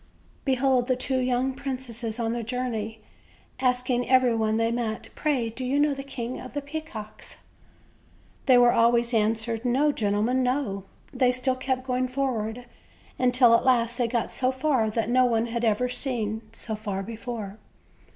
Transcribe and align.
Behold 0.45 0.87
the 0.87 0.95
two 0.95 1.19
young 1.19 1.53
princes 1.53 2.19
on 2.19 2.33
their 2.33 2.41
journey, 2.41 3.01
asking 3.59 4.09
every 4.09 4.33
one 4.33 4.57
they 4.57 4.71
met: 4.71 5.09
"Pray, 5.13 5.51
do 5.51 5.63
you 5.63 5.79
know 5.79 5.93
the 5.93 6.01
King 6.01 6.39
of 6.39 6.53
the 6.53 6.61
Peacocks?" 6.63 7.43
They 8.47 8.57
were 8.57 8.71
always 8.71 9.13
answered: 9.13 9.63
"No, 9.63 9.91
gentlemen, 9.91 10.41
no!" 10.41 10.85
They 11.13 11.31
still 11.31 11.55
kept 11.55 11.83
going 11.85 12.07
forward, 12.07 12.65
till 13.31 13.53
at 13.53 13.63
last 13.63 13.99
they 13.99 14.07
got 14.07 14.31
so 14.31 14.51
far 14.51 14.89
that 14.89 15.07
no 15.07 15.25
one 15.25 15.45
had 15.45 15.63
ever 15.63 15.87
been 16.03 16.41
so 16.51 16.75
far 16.75 17.03
before. 17.03 17.59